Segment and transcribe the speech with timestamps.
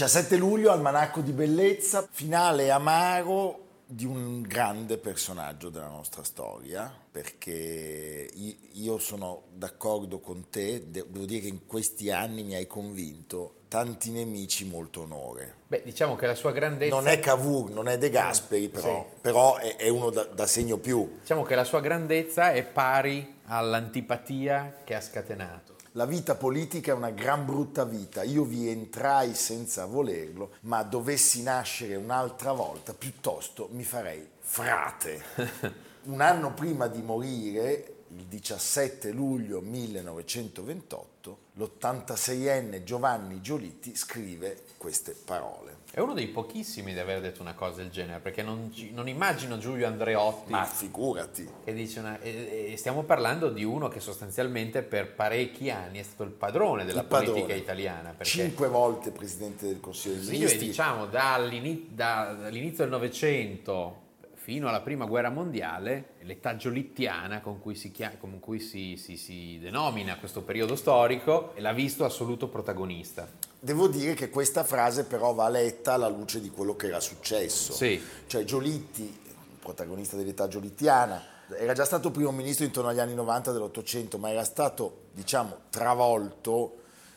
[0.00, 8.30] 17 luglio, Almanacco di Bellezza, finale amaro di un grande personaggio della nostra storia, perché
[8.72, 14.10] io sono d'accordo con te, devo dire che in questi anni mi hai convinto, tanti
[14.10, 15.56] nemici, molto onore.
[15.66, 16.94] Beh, diciamo che la sua grandezza...
[16.94, 19.20] Non è Cavour, non è De Gasperi, però, sì.
[19.20, 21.18] però è, è, uno da, da segno più.
[21.20, 26.94] Diciamo che la sua grandezza è pari all'antipatia che ha scatenato la vita politica è
[26.94, 33.68] una gran brutta vita, io vi entrai senza volerlo, ma dovessi nascere un'altra volta, piuttosto
[33.72, 35.22] mi farei frate.
[36.02, 45.78] Un anno prima di morire, il 17 luglio 1928, l'86enne Giovanni Giolitti scrive queste parole.
[45.92, 49.58] È uno dei pochissimi di aver detto una cosa del genere, perché non, non immagino
[49.58, 50.50] Giulio Andreotti.
[50.50, 51.48] Ma figurati.
[51.62, 56.02] Che dice una, e, e stiamo parlando di uno che sostanzialmente per parecchi anni è
[56.02, 57.56] stato il padrone della il politica padrone.
[57.56, 58.16] italiana.
[58.22, 60.58] Cinque volte presidente del Consiglio dei Ministri.
[60.58, 64.08] Sì, diciamo dall'inizio, dall'inizio del Novecento
[64.42, 69.18] fino alla prima guerra mondiale, l'età giolittiana con cui, si, chiama, con cui si, si,
[69.18, 73.28] si denomina questo periodo storico, l'ha visto assoluto protagonista.
[73.60, 77.74] Devo dire che questa frase però va letta alla luce di quello che era successo.
[77.74, 78.02] Sì.
[78.26, 79.14] Cioè Giolitti,
[79.60, 81.22] protagonista dell'età giolittiana,
[81.58, 86.76] era già stato primo ministro intorno agli anni 90 dell'Ottocento, ma era stato, diciamo, travolto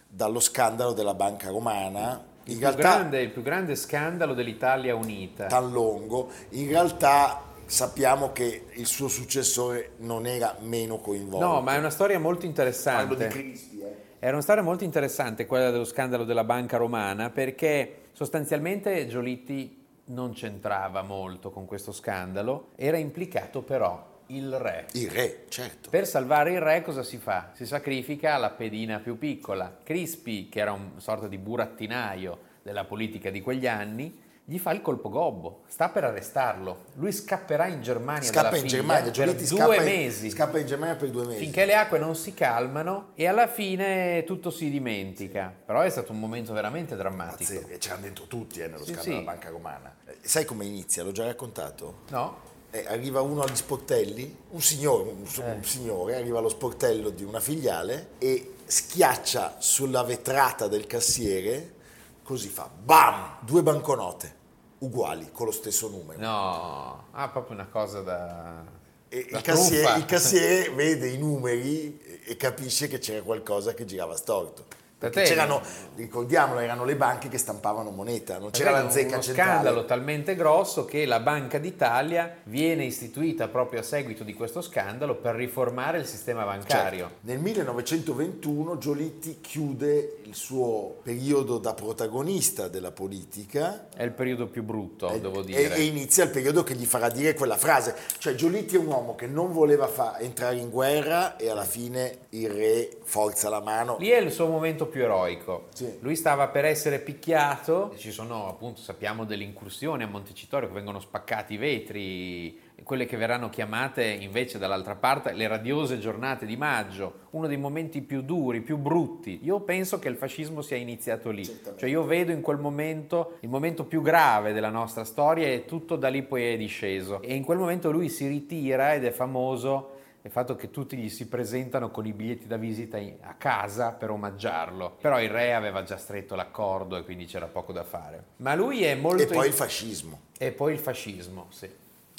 [0.09, 2.31] dallo scandalo della banca romana.
[2.45, 5.45] Il, più, realtà, grande, il più grande scandalo dell'Italia unita.
[5.45, 6.29] Tan lungo.
[6.49, 11.45] In realtà sappiamo che il suo successore non era meno coinvolto.
[11.45, 13.15] No, ma è una storia molto interessante.
[13.15, 13.95] Parlo di Crispi, eh.
[14.19, 20.31] Era una storia molto interessante quella dello scandalo della banca romana perché sostanzialmente Giolitti non
[20.31, 24.87] c'entrava molto con questo scandalo, era implicato però il re.
[24.93, 25.89] Il re, certo.
[25.89, 27.51] Per salvare il re cosa si fa?
[27.53, 29.77] Si sacrifica la pedina più piccola.
[29.83, 34.81] Crispi, che era un sorta di burattinaio della politica di quegli anni, gli fa il
[34.81, 36.85] colpo gobbo, sta per arrestarlo.
[36.95, 40.29] Lui scapperà in Germania scappa in Germania, per due mesi.
[40.29, 41.39] Scappa in Germania per due mesi.
[41.39, 45.53] Finché le acque non si calmano e alla fine tutto si dimentica.
[45.65, 47.53] Però è stato un momento veramente drammatico.
[47.53, 49.09] Pazzesco, c'erano dentro tutti eh, nello sì, scandalo sì.
[49.09, 49.95] della banca romana.
[50.05, 51.03] Eh, sai come inizia?
[51.03, 51.99] L'ho già raccontato?
[52.09, 52.51] No.
[52.75, 55.51] Eh, arriva uno agli sportelli, un signore, un, eh.
[55.51, 61.75] un signore arriva allo sportello di una filiale e schiaccia sulla vetrata del cassiere
[62.23, 64.41] così fa, bam, due banconote
[64.79, 66.19] uguali con lo stesso numero.
[66.19, 68.63] No, ah, proprio una cosa da...
[69.09, 74.65] Il, cassiere, il cassiere vede i numeri e capisce che c'era qualcosa che girava storto.
[75.09, 75.61] C'erano,
[75.95, 79.51] ricordiamolo, erano le banche che stampavano moneta, non c'era la zecca uno centrale.
[79.51, 85.15] scandalo talmente grosso che la Banca d'Italia viene istituita proprio a seguito di questo scandalo
[85.15, 86.99] per riformare il sistema bancario.
[86.99, 87.15] Certo.
[87.21, 93.87] Nel 1921 Giolitti chiude il suo periodo da protagonista della politica.
[93.95, 95.75] È il periodo più brutto, è, devo dire.
[95.75, 97.95] E, e, inizia il periodo che gli farà dire quella frase.
[98.17, 102.19] Cioè Giolitti è un uomo che non voleva fa- entrare in guerra e alla fine
[102.29, 103.97] il re forza la mano.
[103.99, 105.67] Lì è il suo momento più eroico.
[105.75, 105.99] Sì.
[105.99, 110.99] Lui stava per essere picchiato, ci sono appunto, sappiamo delle incursioni a Montecitorio che vengono
[110.99, 117.27] spaccati i vetri, quelle che verranno chiamate invece dall'altra parte le radiose giornate di maggio,
[117.31, 119.41] uno dei momenti più duri, più brutti.
[119.43, 123.49] Io penso che il fascismo sia iniziato lì, cioè io vedo in quel momento il
[123.49, 127.21] momento più grave della nostra storia e tutto da lì poi è disceso.
[127.21, 129.92] E in quel momento lui si ritira ed è famoso
[130.25, 134.09] il fatto che tutti gli si presentano con i biglietti da visita a casa per
[134.09, 134.95] omaggiarlo.
[135.01, 138.23] Però il re aveva già stretto l'accordo e quindi c'era poco da fare.
[138.37, 139.23] Ma lui è molto...
[139.23, 140.19] E poi il fascismo.
[140.37, 141.69] E poi il fascismo, sì.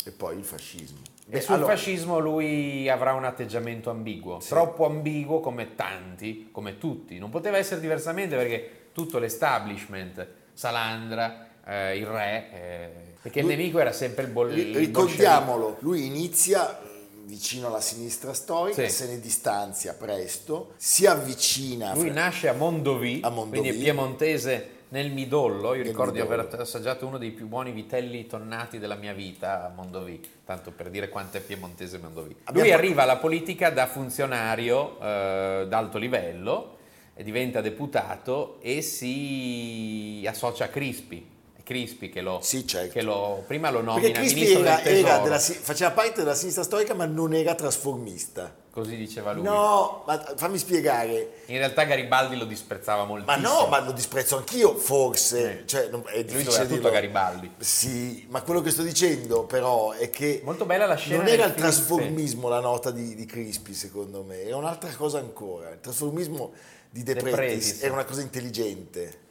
[0.06, 0.98] E poi il fascismo.
[1.30, 1.74] E, sul allora...
[1.74, 4.50] fascismo lui avrà un atteggiamento ambiguo, sì.
[4.50, 7.18] troppo ambiguo come tanti, come tutti.
[7.18, 12.90] Non poteva essere diversamente perché tutto l'establishment, Salandra, eh, il re, eh,
[13.22, 14.78] perché lui, il nemico era sempre il bollettino.
[14.78, 16.92] Ricordiamolo, lui inizia
[17.24, 18.90] vicino alla sinistra storica, sì.
[18.90, 21.94] se ne distanzia presto, si avvicina.
[21.94, 23.58] Lui nasce a Mondovì, a Mondovì.
[23.58, 28.26] quindi è piemontese nel midollo, io ricordo di aver assaggiato uno dei più buoni vitelli
[28.26, 32.36] tonnati della mia vita a Mondovì, tanto per dire quanto è piemontese Mondovì.
[32.44, 36.76] Abbiamo Lui arriva alla politica da funzionario eh, d'alto livello,
[37.16, 41.33] diventa deputato e si associa a Crispi,
[41.64, 42.92] Crispi che lo, sì, certo.
[42.92, 46.94] che lo prima lo nomina ministro era, del era della, faceva parte della sinistra storica
[46.94, 48.62] ma non era trasformista.
[48.74, 49.44] Così diceva lui.
[49.44, 51.42] No, ma fammi spiegare.
[51.46, 53.40] In realtà Garibaldi lo disprezzava moltissimo.
[53.40, 55.60] Ma no, ma lo disprezzo anch'io, forse.
[55.60, 55.66] Eh.
[55.66, 57.52] Cioè, è lui doveva tutto Garibaldi.
[57.58, 60.40] Sì, ma quello che sto dicendo però è che...
[60.42, 61.18] Molto bella la scena.
[61.18, 64.42] Non era il trasformismo la nota di, di Crispi, secondo me.
[64.42, 65.70] Era un'altra cosa ancora.
[65.70, 66.52] Il trasformismo
[66.90, 69.22] di De, De Pretis era una cosa intelligente.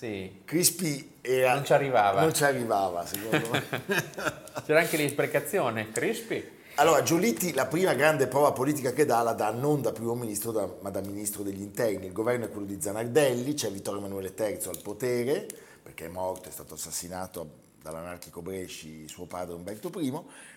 [0.00, 0.40] Sì.
[0.46, 2.22] Crispi era, non ci arrivava.
[2.22, 3.62] Non ci arrivava, secondo me.
[4.64, 6.42] C'era anche l'imprecazione, Crispi.
[6.76, 10.52] Allora, Giolitti la prima grande prova politica che dà la dà non da primo ministro
[10.52, 12.06] da, ma da ministro degli interni.
[12.06, 15.46] Il governo è quello di Zanardelli, c'è Vittorio Emanuele III al potere,
[15.82, 17.50] perché è morto, è stato assassinato
[17.82, 20.10] dall'anarchico Bresci suo padre Umberto I.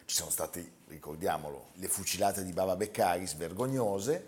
[0.06, 4.26] Ci sono state, ricordiamolo, le fucilate di Bava Beccaris vergognose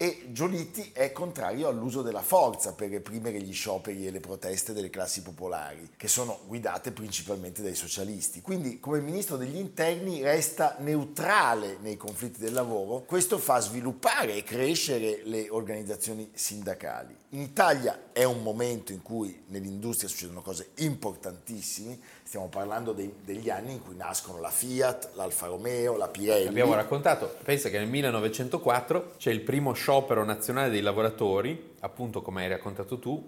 [0.00, 4.90] e Giolitti è contrario all'uso della forza per reprimere gli scioperi e le proteste delle
[4.90, 8.40] classi popolari, che sono guidate principalmente dai socialisti.
[8.40, 14.44] Quindi come ministro degli interni resta neutrale nei conflitti del lavoro, questo fa sviluppare e
[14.44, 17.16] crescere le organizzazioni sindacali.
[17.30, 23.48] In Italia è un momento in cui nell'industria succedono cose importantissime, stiamo parlando dei, degli
[23.48, 26.48] anni in cui nascono la Fiat, l'Alfa Romeo, la Pirelli.
[26.48, 32.42] Abbiamo raccontato, pensa che nel 1904 c'è il primo sciopero nazionale dei lavoratori, appunto come
[32.42, 33.26] hai raccontato tu,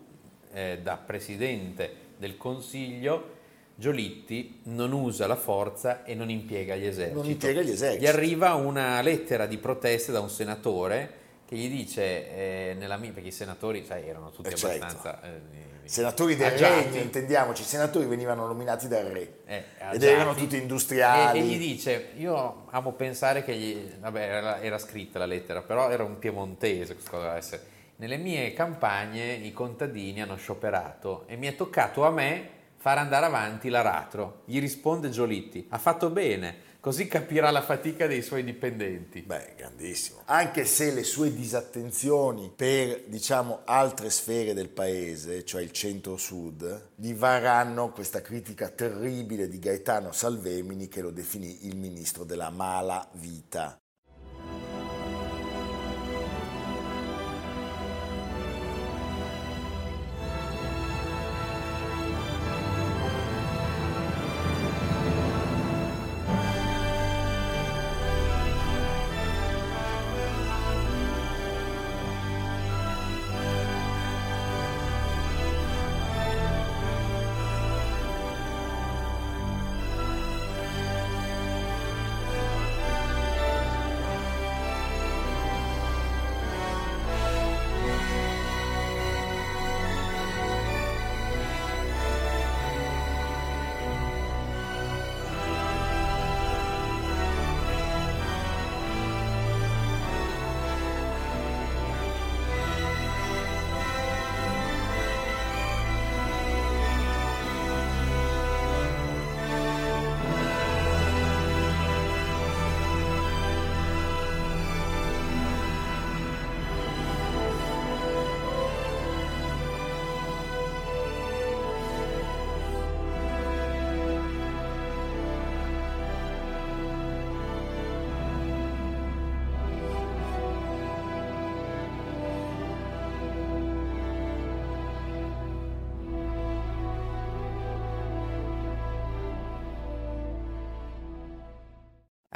[0.53, 3.39] eh, da presidente del Consiglio.
[3.75, 7.17] Giolitti non usa la forza e non impiega gli eserciti.
[7.19, 8.05] Non impiega gli eserciti.
[8.05, 11.20] Gli arriva una lettera di protesta da un senatore
[11.51, 14.85] che gli dice, eh, nella mia, perché i senatori sai, erano tutti eh certo.
[14.85, 15.21] abbastanza...
[15.21, 16.85] Eh, senatori del agiati.
[16.85, 21.41] regno, intendiamoci, i senatori venivano nominati dal re eh, ed erano tutti industriali.
[21.41, 25.63] E, e, gli dice, io amo pensare che gli, vabbè era, era, scritta la lettera,
[25.63, 27.63] però era un piemontese, cosa essere.
[27.97, 33.27] Nelle mie campagne i contadini hanno scioperato e mi è toccato a me far andare
[33.27, 34.43] avanti l'aratro.
[34.45, 39.23] Gli risponde Giolitti, ha fatto bene, così capirà la fatica dei suoi dipendenti.
[39.23, 40.23] Beh, grandissimo.
[40.25, 47.15] Anche se le sue disattenzioni per, diciamo, altre sfere del paese, cioè il centro-sud, gli
[47.15, 53.80] varranno questa critica terribile di Gaetano Salvemini che lo definì il ministro della mala vita.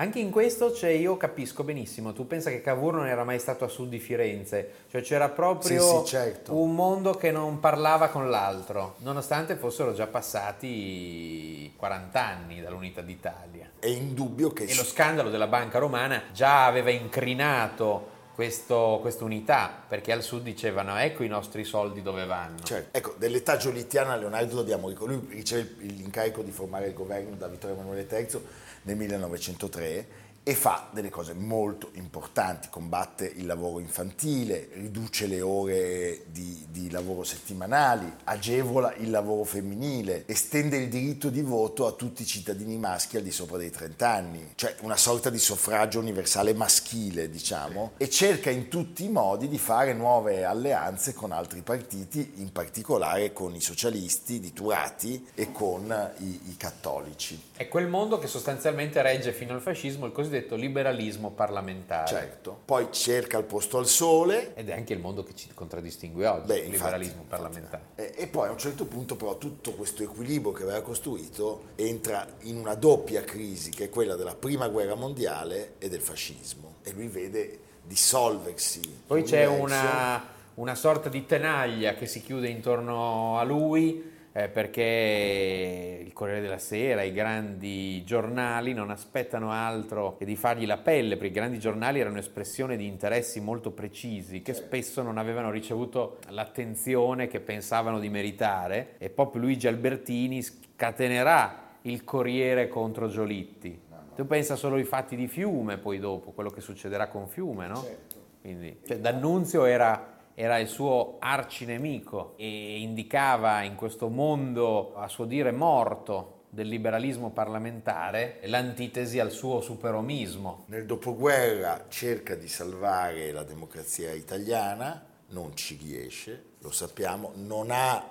[0.04, 3.64] Anche in questo cioè, io capisco benissimo, tu pensa che Cavour non era mai stato
[3.64, 6.54] a sud di Firenze, cioè c'era proprio sì, sì, certo.
[6.54, 13.70] un mondo che non parlava con l'altro, nonostante fossero già passati 40 anni dall'unità d'Italia.
[13.78, 14.64] È indubbio che...
[14.64, 20.42] E lo scandalo della banca romana già aveva incrinato questo, questa unità, perché al sud
[20.42, 22.62] dicevano ecco i nostri soldi dove vanno.
[22.64, 22.96] Certo.
[22.96, 27.76] Ecco, dell'età giolittiana Leonardo dobbiamo ricordare, lui riceve l'incarico di formare il governo da Vittorio
[27.76, 28.40] Emanuele III
[28.82, 30.06] nel 1903
[30.46, 36.90] e fa delle cose molto importanti, combatte il lavoro infantile, riduce le ore di, di,
[36.90, 42.76] lavoro settimanali, agevola il lavoro femminile, estende il diritto di voto a tutti i cittadini
[42.76, 47.92] maschi al di sopra dei 30 anni, cioè una sorta di suffragio universale maschile, diciamo,
[47.96, 53.32] e cerca in tutti i modi di fare nuove alleanze con altri partiti, in particolare
[53.32, 57.40] con i socialisti di Turati e con i, i cattolici.
[57.56, 62.06] È quel mondo che sostanzialmente regge fino al fascismo il cosiddetto cosiddetto liberalismo parlamentare.
[62.06, 64.54] Certo, poi cerca il posto al sole.
[64.54, 67.82] Ed è anche il mondo che ci contraddistingue oggi, Beh, il liberalismo infatti, parlamentare.
[67.96, 68.20] Infatti.
[68.20, 72.56] E poi a un certo punto però tutto questo equilibrio che aveva costruito entra in
[72.56, 76.76] una doppia crisi che è quella della prima guerra mondiale e del fascismo.
[76.82, 79.02] E lui vede dissolversi.
[79.06, 80.22] Poi c'è una,
[80.54, 86.58] una sorta di tenaglia che si chiude intorno a lui eh, perché il Corriere della
[86.58, 91.60] Sera, i grandi giornali non aspettano altro che di fargli la pelle, perché i grandi
[91.60, 98.00] giornali erano espressione di interessi molto precisi che spesso non avevano ricevuto l'attenzione che pensavano
[98.00, 103.82] di meritare e proprio Luigi Albertini scatenerà il Corriere contro Giolitti.
[104.16, 107.82] Tu pensa solo ai fatti di Fiume, poi dopo, quello che succederà con Fiume, no?
[107.82, 108.16] Certo.
[108.40, 115.24] Quindi, cioè, D'Annunzio era era il suo arcinemico e indicava in questo mondo, a suo
[115.24, 120.64] dire, morto del liberalismo parlamentare l'antitesi al suo superomismo.
[120.68, 128.08] Nel dopoguerra cerca di salvare la democrazia italiana, non ci riesce, lo sappiamo, non ha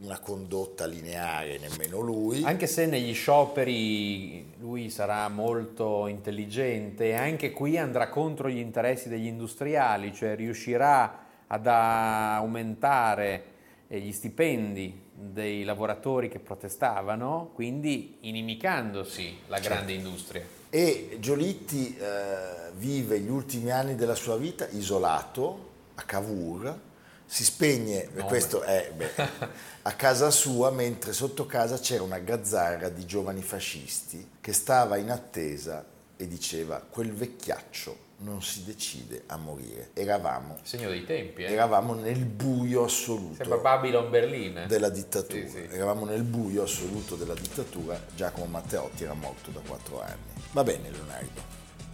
[0.00, 2.42] una condotta lineare nemmeno lui.
[2.44, 9.26] Anche se negli scioperi lui sarà molto intelligente, anche qui andrà contro gli interessi degli
[9.26, 13.44] industriali, cioè riuscirà ad aumentare
[13.88, 19.72] eh, gli stipendi dei lavoratori che protestavano, quindi inimicandosi la certo.
[19.72, 20.42] grande industria.
[20.70, 26.80] E Giolitti eh, vive gli ultimi anni della sua vita isolato a Cavour,
[27.26, 29.28] si spegne, no, questo è beh,
[29.82, 35.10] a casa sua, mentre sotto casa c'era una gazzarra di giovani fascisti che stava in
[35.10, 35.84] attesa
[36.16, 39.90] e diceva quel vecchiaccio non si decide a morire.
[39.92, 41.52] Eravamo, Segno dei tempi, eh?
[41.52, 44.64] eravamo nel buio assoluto Sembra Babylon Berlin.
[44.66, 45.42] della dittatura.
[45.42, 45.68] Sì, sì.
[45.70, 48.00] Eravamo nel buio assoluto della dittatura.
[48.14, 50.42] Giacomo Matteotti era morto da quattro anni.
[50.52, 51.42] Va bene Leonardo,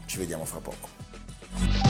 [0.06, 1.89] ci vediamo fra poco.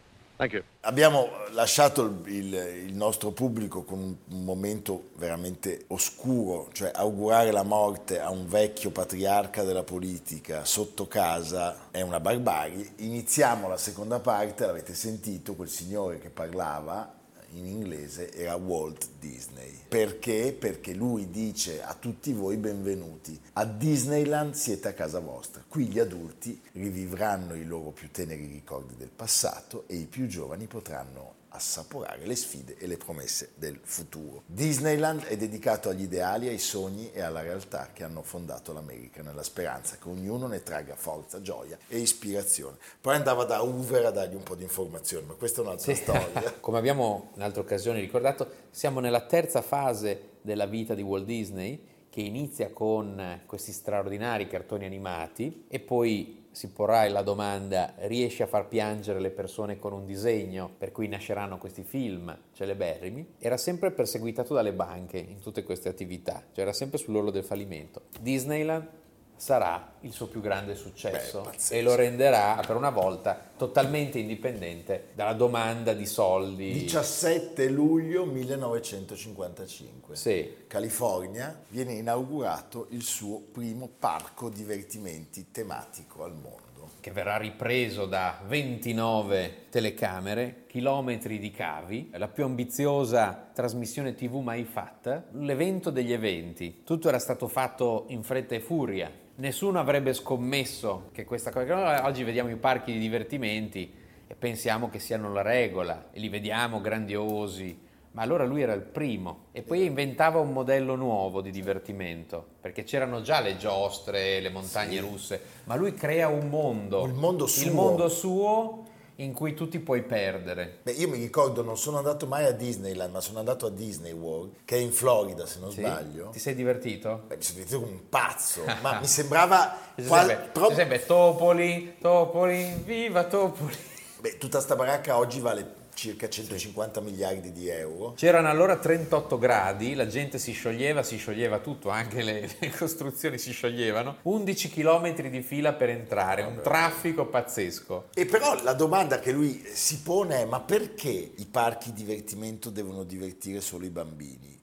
[0.81, 2.53] Abbiamo lasciato il,
[2.87, 8.89] il, nostro pubblico con un momento veramente oscuro, cioè augurare la morte a un vecchio
[8.89, 12.93] patriarca della politica sotto casa è una barbarie.
[12.97, 17.19] Iniziamo la seconda parte, l'avete sentito, quel signore che parlava
[17.53, 19.79] in inglese era Walt Disney.
[19.87, 20.55] Perché?
[20.57, 23.39] Perché lui dice a tutti voi benvenuti.
[23.53, 25.63] A Disneyland siete a casa vostra.
[25.67, 30.67] Qui gli adulti rivivranno i loro più teneri ricordi del passato e i più giovani
[30.67, 34.43] potranno assaporare le sfide e le promesse del futuro.
[34.45, 39.43] Disneyland è dedicato agli ideali, ai sogni e alla realtà che hanno fondato l'America, nella
[39.43, 42.77] speranza che ognuno ne tragga forza, gioia e ispirazione.
[42.99, 46.01] Poi andava da Hoover a dargli un po' di informazioni, ma questa è un'altra sì.
[46.01, 46.53] storia.
[46.59, 51.89] Come abbiamo in altre occasioni ricordato, siamo nella terza fase della vita di Walt Disney
[52.11, 58.47] che inizia con questi straordinari cartoni animati e poi si porrà la domanda riesce a
[58.47, 63.91] far piangere le persone con un disegno per cui nasceranno questi film celeberrimi, era sempre
[63.91, 68.01] perseguitato dalle banche in tutte queste attività, cioè era sempre sull'orlo del fallimento.
[68.19, 68.99] Disneyland
[69.41, 75.07] sarà il suo più grande successo Beh, e lo renderà per una volta totalmente indipendente
[75.15, 76.71] dalla domanda di soldi.
[76.71, 80.15] 17 luglio 1955.
[80.15, 80.57] Sì.
[80.67, 86.69] California viene inaugurato il suo primo parco divertimenti tematico al mondo.
[86.99, 94.65] che verrà ripreso da 29 telecamere, chilometri di cavi, la più ambiziosa trasmissione TV mai
[94.65, 96.83] fatta, l'evento degli eventi.
[96.83, 99.11] Tutto era stato fatto in fretta e furia.
[99.35, 102.05] Nessuno avrebbe scommesso che questa cosa...
[102.05, 103.91] Oggi vediamo i parchi di divertimenti
[104.27, 107.79] e pensiamo che siano la regola e li vediamo grandiosi,
[108.11, 109.45] ma allora lui era il primo.
[109.51, 114.99] E poi inventava un modello nuovo di divertimento, perché c'erano già le giostre, le montagne
[114.99, 117.65] russe, ma lui crea un mondo, Il mondo suo.
[117.65, 118.83] il mondo suo
[119.23, 120.79] in cui tu ti puoi perdere.
[120.83, 124.11] Beh, io mi ricordo, non sono andato mai a Disneyland, ma sono andato a Disney
[124.11, 125.79] World, che è in Florida, se non Sì?
[125.81, 126.29] sbaglio.
[126.29, 127.23] Ti sei divertito?
[127.27, 129.77] Beh, mi sono divertito come un pazzo, ma mi sembrava...
[129.95, 133.75] C'è qual- sempre Topoli, Topoli, viva Topoli.
[134.19, 138.13] Beh, tutta sta baracca oggi vale circa 150 miliardi di euro.
[138.13, 143.37] C'erano allora 38 gradi, la gente si scioglieva, si scioglieva tutto, anche le, le costruzioni
[143.37, 144.17] si scioglievano.
[144.23, 148.09] 11 km di fila per entrare, un traffico pazzesco.
[148.15, 153.03] E però la domanda che lui si pone è ma perché i parchi divertimento devono
[153.03, 154.59] divertire solo i bambini?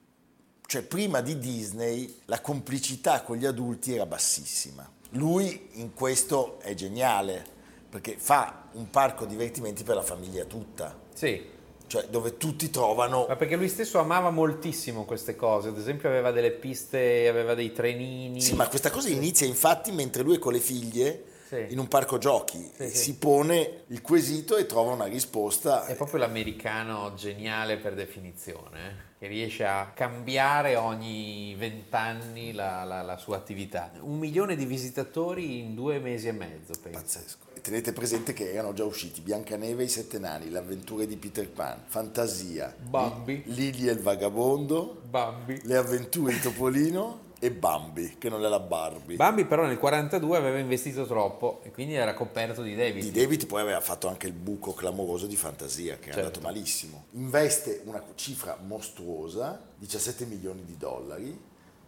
[0.65, 4.87] Cioè prima di Disney la complicità con gli adulti era bassissima.
[5.11, 7.57] Lui in questo è geniale
[7.89, 11.41] perché fa un parco divertimenti per la famiglia tutta, Sì,
[11.87, 16.31] cioè dove tutti trovano ma perché lui stesso amava moltissimo queste cose, ad esempio aveva
[16.31, 18.39] delle piste, aveva dei trenini.
[18.39, 21.65] Sì, ma questa cosa inizia infatti mentre lui è con le figlie Sì.
[21.69, 22.95] in un parco giochi, Sì, e sì.
[22.95, 25.87] si pone il quesito e trova una risposta.
[25.87, 33.01] È proprio l'americano geniale per definizione, eh, che riesce a cambiare ogni vent'anni la, la-
[33.01, 33.91] la sua attività.
[33.99, 36.99] Un milione di visitatori in due mesi e mezzo, penso.
[36.99, 37.47] Pazzesco.
[37.61, 41.49] Tenete presente che erano già usciti Biancaneve e i Sette Nani, Le avventure di Peter
[41.49, 43.43] Pan, Fantasia, Bambi.
[43.47, 45.59] Lili e il vagabondo, Bambi.
[45.63, 49.15] Le avventure di Topolino e Bambi, che non è la Barbie.
[49.15, 53.11] Bambi però nel 42 aveva investito troppo e quindi era coperto di debiti.
[53.11, 56.19] Di David poi aveva fatto anche il buco clamoroso di Fantasia, che è Certo.
[56.19, 57.05] andato malissimo.
[57.11, 61.37] Investe una cifra mostruosa, 17 milioni di dollari,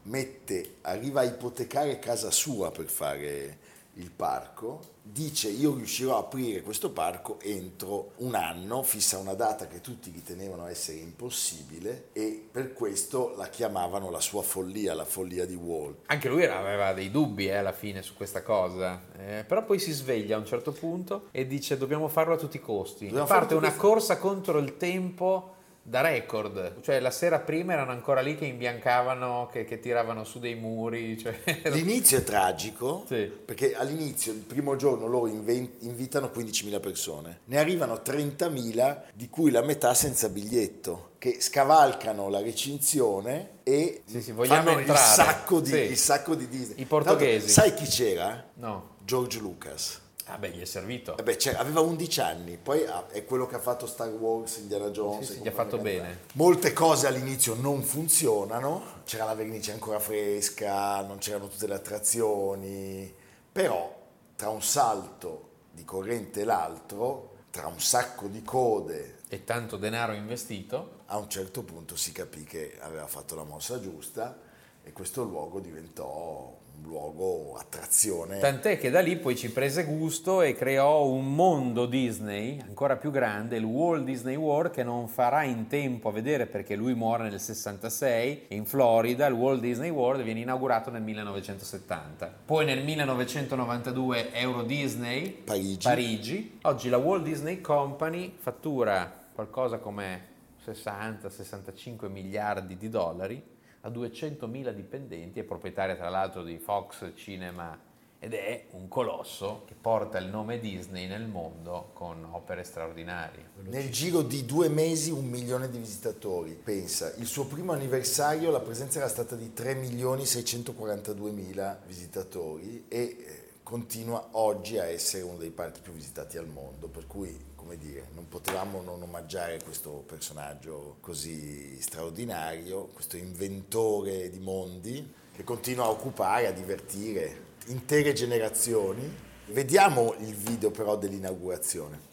[0.04, 3.58] mette, arriva a ipotecare casa sua per fare
[3.96, 9.68] il parco, dice io riuscirò a aprire questo parco entro un anno, fissa una data
[9.68, 15.46] che tutti ritenevano essere impossibile e per questo la chiamavano la sua follia, la follia
[15.46, 16.04] di Walt.
[16.06, 19.78] Anche lui era- aveva dei dubbi eh, alla fine su questa cosa, Eh, però poi
[19.78, 23.06] si sveglia a un certo punto e dice dobbiamo farlo a tutti i costi.
[23.08, 27.92] Dobbiamo Parte una i corsa contro il tempo da record, cioè la sera prima erano
[27.92, 31.18] ancora lì che imbiancavano, che, che tiravano su dei muri.
[31.18, 31.40] Cioè...
[31.72, 33.26] L'inizio è tragico Sì.
[33.44, 39.62] perché all'inizio, il primo giorno, loro invitano 15.000 persone, ne arrivano 30.000 di cui la
[39.64, 45.70] metà senza biglietto, che scavalcano la recinzione e Sì, sì, vogliamo fanno il sacco, di,
[45.70, 45.78] Sì.
[45.78, 46.82] il sacco di Disney.
[46.82, 47.48] I portoghesi.
[47.48, 48.44] L'altro, Sai chi c'era?
[48.56, 50.01] No, George Lucas.
[50.26, 51.18] Ah beh gli è servito.
[51.18, 54.58] Eh beh, c'era- aveva 11 anni, poi ah, è quello che ha fatto Star Wars,
[54.58, 55.28] Indiana Jones.
[55.28, 56.20] Sì, sì, gli ha fatto bene.
[56.34, 63.14] Molte cose all'inizio non funzionano, c'era la vernice ancora fresca, non c'erano tutte le attrazioni,
[63.52, 64.00] però
[64.36, 70.14] tra un salto di corrente e l'altro, tra un sacco di code, E tanto denaro
[70.14, 71.00] investito.
[71.08, 74.38] a un certo punto si capì che aveva fatto la mossa giusta
[74.84, 78.40] e questo luogo diventò un luogo attrazione.
[78.40, 83.12] Tant'è che da lì poi ci prese gusto e creò un mondo Disney ancora più
[83.12, 87.30] grande, il Walt Disney World, che non farà in tempo a vedere perché lui muore
[87.30, 92.34] nel 66 e in Florida il Walt Disney World viene inaugurato nel 1970.
[92.46, 95.88] Poi nel 1992 Euro Disney Parigi.
[95.88, 96.60] Parigi.
[96.64, 100.30] Oggi la Walt Disney Company fattura qualcosa come
[100.66, 107.90] 60-65 miliardi di dollari ha 200.000 dipendenti, è proprietaria tra l'altro di Fox Cinema
[108.24, 113.50] ed è un colosso che porta il nome Disney nel mondo con opere straordinarie.
[113.64, 116.54] Nel giro di due mesi un milione di visitatori.
[116.54, 122.86] Pensa, il suo primo anniversario la presenza era stata di 3 milioni 642 mila visitatori
[122.88, 127.36] e eh, continua oggi a essere uno dei parchi più visitati al mondo, per cui
[127.62, 135.44] come dire, non potevamo non omaggiare questo personaggio così straordinario, questo inventore di mondi che
[135.44, 139.30] continua a occupare, a divertire intere generazioni.
[139.46, 142.10] Vediamo il video però dell'inaugurazione.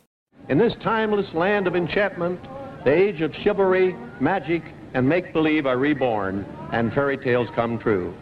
[0.48, 2.38] In this timeless land of enchantment,
[2.84, 8.12] the age of chivalry, magic, and make believe are reborn, and fairy tales come true.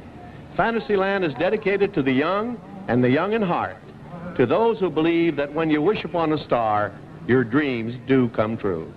[0.55, 2.57] Fantasyland is dedicated to the young
[2.89, 3.77] and the young in heart,
[4.37, 6.93] to those who believe that when you wish upon a star,
[7.27, 8.93] your dreams do come true.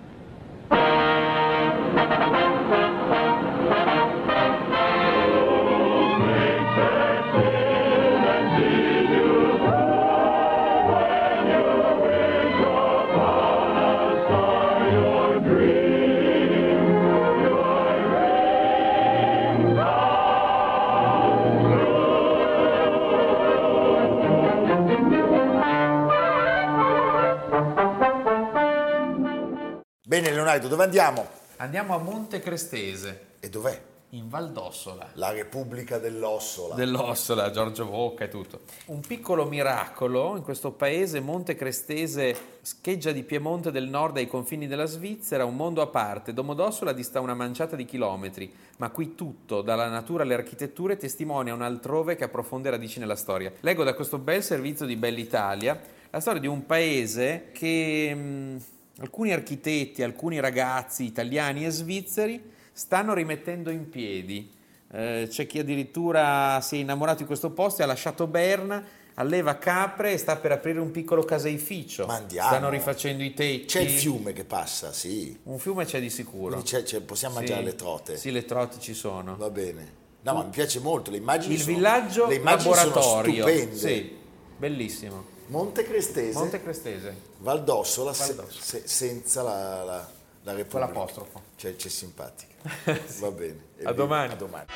[30.70, 31.26] Dove andiamo?
[31.56, 33.88] Andiamo a Monte Crestese, E dov'è?
[34.12, 35.08] in Val d'Ossola.
[35.14, 36.74] La Repubblica dell'Ossola.
[36.76, 38.60] Dell'Ossola, Giorgio Bocca e tutto.
[38.86, 44.66] Un piccolo miracolo in questo paese, Monte Crestese, scheggia di Piemonte del nord ai confini
[44.68, 46.32] della Svizzera, un mondo a parte.
[46.32, 51.62] Domodossola dista una manciata di chilometri, ma qui tutto, dalla natura alle architetture, testimonia un
[51.62, 53.52] altrove che approfonde radici nella storia.
[53.60, 55.80] Leggo da questo bel servizio di Bell'Italia
[56.10, 58.60] la storia di un paese che mh,
[59.00, 64.50] alcuni architetti, alcuni ragazzi italiani e svizzeri stanno rimettendo in piedi.
[64.92, 68.82] Eh, c'è chi addirittura si è innamorato di questo posto e ha lasciato Berna,
[69.14, 72.06] alleva capre e sta per aprire un piccolo caseificio.
[72.06, 72.48] Ma andiamo.
[72.48, 73.66] Stanno rifacendo i tetti.
[73.66, 75.38] C'è il fiume che passa, sì.
[75.44, 76.62] Un fiume c'è di sicuro.
[76.62, 77.40] C'è- c'è- possiamo Sì.
[77.40, 78.16] mangiare le trote.
[78.16, 79.36] Sì, le trote ci sono.
[79.36, 79.98] Va bene.
[80.22, 83.42] No, ma mi piace molto, le immagini Il sono- villaggio le immagini laboratorio.
[83.42, 83.76] sono stupende.
[83.76, 84.16] Sì,
[84.58, 85.24] bellissimo.
[85.50, 87.14] Monte Crestese, Monte Crestese.
[87.38, 90.08] Val d'Ossola, se- se- senza la, la,
[90.44, 90.86] la Repubblica.
[90.86, 91.42] Con l'apostrofo.
[91.56, 92.54] Cioè, c'è simpatica.
[93.18, 93.58] Va bene.
[93.82, 94.32] A domani.
[94.32, 94.66] A domani.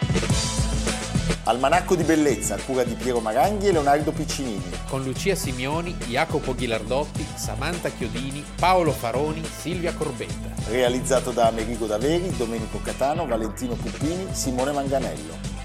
[1.44, 4.64] Almanacco di bellezza, a cura di Piero Maranghi e Leonardo Piccinini.
[4.88, 10.70] Con Lucia Simioni, Jacopo Ghilardotti, Samantha Chiodini, Paolo Faroni, Silvia Corbetta.
[10.70, 15.52] Realizzato da Amerigo Daveri, Domenico Catano, Valentino Puppini, Simone Manganello.